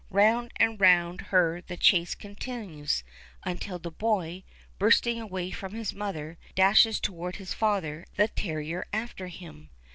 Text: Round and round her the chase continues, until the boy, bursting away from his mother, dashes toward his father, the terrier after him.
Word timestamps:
Round 0.09 0.51
and 0.55 0.81
round 0.81 1.21
her 1.29 1.61
the 1.61 1.77
chase 1.77 2.15
continues, 2.15 3.03
until 3.43 3.77
the 3.77 3.91
boy, 3.91 4.43
bursting 4.79 5.21
away 5.21 5.51
from 5.51 5.75
his 5.75 5.93
mother, 5.93 6.39
dashes 6.55 6.99
toward 6.99 7.35
his 7.35 7.53
father, 7.53 8.07
the 8.15 8.27
terrier 8.27 8.87
after 8.91 9.27
him. 9.27 9.69